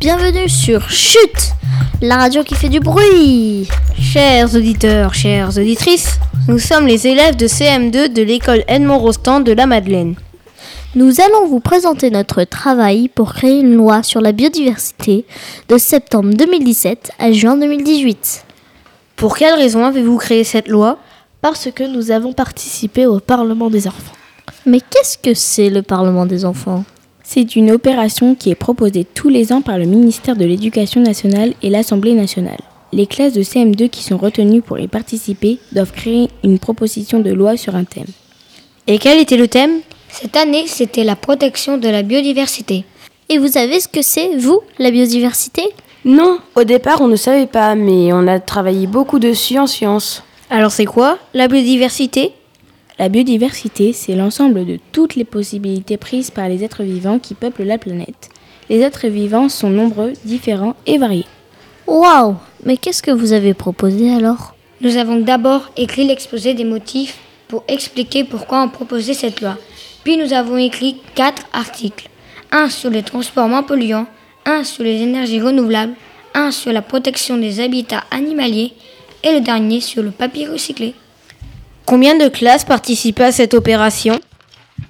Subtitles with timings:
[0.00, 1.52] Bienvenue sur Chute,
[2.00, 3.68] la radio qui fait du bruit.
[4.00, 9.52] Chers auditeurs, chères auditrices, nous sommes les élèves de CM2 de l'école Edmond Rostand de
[9.52, 10.14] la Madeleine.
[10.94, 15.26] Nous allons vous présenter notre travail pour créer une loi sur la biodiversité
[15.68, 18.46] de septembre 2017 à juin 2018.
[19.16, 20.96] Pour quelle raison avez-vous créé cette loi?
[21.42, 24.16] Parce que nous avons participé au Parlement des enfants.
[24.64, 26.84] Mais qu'est-ce que c'est le Parlement des enfants?
[27.32, 31.54] C'est une opération qui est proposée tous les ans par le ministère de l'Éducation nationale
[31.62, 32.58] et l'Assemblée nationale.
[32.92, 37.30] Les classes de CM2 qui sont retenues pour y participer doivent créer une proposition de
[37.30, 38.08] loi sur un thème.
[38.88, 39.78] Et quel était le thème?
[40.08, 42.84] Cette année, c'était la protection de la biodiversité.
[43.28, 45.62] Et vous savez ce que c'est, vous, la biodiversité?
[46.04, 50.24] Non, au départ on ne savait pas, mais on a travaillé beaucoup dessus en sciences.
[50.50, 52.32] Alors c'est quoi la biodiversité?
[53.00, 57.62] La biodiversité, c'est l'ensemble de toutes les possibilités prises par les êtres vivants qui peuplent
[57.62, 58.28] la planète.
[58.68, 61.24] Les êtres vivants sont nombreux, différents et variés.
[61.86, 64.54] Waouh Mais qu'est-ce que vous avez proposé alors?
[64.82, 67.16] Nous avons d'abord écrit l'exposé des motifs
[67.48, 69.56] pour expliquer pourquoi on proposait cette loi.
[70.04, 72.10] Puis nous avons écrit quatre articles.
[72.52, 74.08] Un sur les transports moins polluants,
[74.44, 75.94] un sur les énergies renouvelables,
[76.34, 78.74] un sur la protection des habitats animaliers
[79.24, 80.92] et le dernier sur le papier recyclé.
[81.90, 84.20] Combien de classes participaient à cette opération?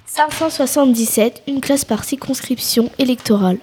[0.05, 3.57] 577, une classe par circonscription électorale.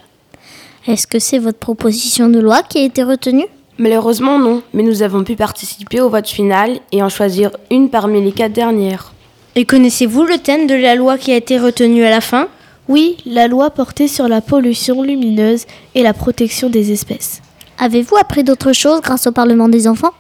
[0.89, 3.47] Est-ce que c'est votre proposition de loi qui a été retenue?
[3.78, 8.20] Malheureusement non, mais nous avons pu participer au vote final et en choisir une parmi
[8.20, 9.12] les quatre dernières.
[9.55, 12.48] Et connaissez-vous le thème de la loi qui a été retenu à la fin?
[12.89, 15.64] Oui, la loi portait sur la pollution lumineuse
[15.95, 17.41] et la protection des espèces.
[17.78, 20.11] Avez-vous appris d'autres choses grâce au Parlement des enfants?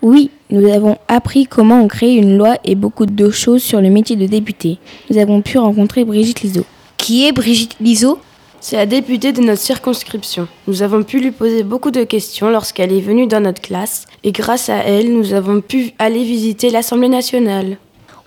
[0.00, 3.90] Oui, nous avons appris comment on crée une loi et beaucoup de choses sur le
[3.90, 4.78] métier de député.
[5.10, 6.64] Nous avons pu rencontrer Brigitte Lizo.
[6.96, 8.20] Qui est Brigitte Lizo
[8.60, 10.46] C'est la députée de notre circonscription.
[10.68, 14.30] Nous avons pu lui poser beaucoup de questions lorsqu'elle est venue dans notre classe et
[14.30, 17.76] grâce à elle, nous avons pu aller visiter l'Assemblée nationale.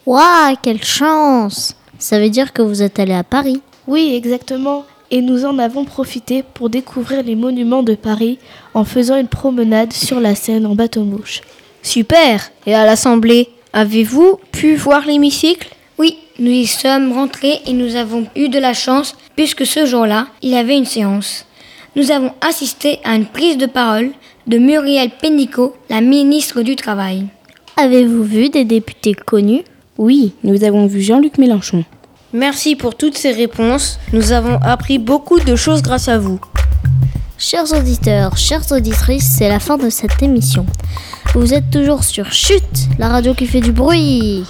[0.05, 3.61] Waouh, quelle chance Ça veut dire que vous êtes allé à Paris.
[3.87, 4.83] Oui, exactement.
[5.09, 8.39] Et nous en avons profité pour découvrir les monuments de Paris
[8.73, 11.41] en faisant une promenade sur la Seine en bateau-mouche.
[11.81, 15.69] Super Et à l'Assemblée, avez-vous pu voir l'hémicycle?
[15.97, 20.27] Oui, nous y sommes rentrés et nous avons eu de la chance puisque ce jour-là,
[20.41, 21.45] il y avait une séance.
[21.95, 24.11] Nous avons assisté à une prise de parole
[24.47, 27.25] de Muriel Pénicaud, la ministre du Travail.
[27.77, 29.63] Avez-vous vu des députés connus?
[29.97, 31.83] Oui, nous avons vu Jean-Luc Mélenchon.
[32.33, 33.99] Merci pour toutes ces réponses.
[34.13, 36.39] Nous avons appris beaucoup de choses grâce à vous.
[37.44, 40.63] Chers auditeurs, chères auditrices, c'est la fin de cette émission.
[41.34, 44.46] Vous êtes toujours sur Chute, la radio qui fait du bruit.